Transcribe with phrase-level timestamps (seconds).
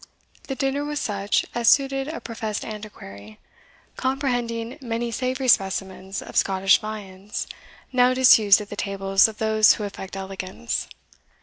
[0.47, 3.37] The dinner was such as suited a professed antiquary,
[3.97, 7.45] comprehending many savoury specimens of Scottish viands,
[7.93, 10.87] now disused at the tables of those who affect elegance.